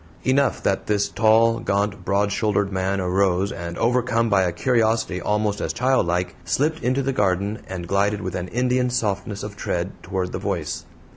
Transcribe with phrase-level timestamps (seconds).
[0.23, 5.61] Enough that this tall, gaunt, broad shouldered man arose and, overcome by a curiosity almost
[5.61, 10.31] as childlike, slipped into the garden and glided with an Indian softness of tread toward
[10.31, 10.85] the voice.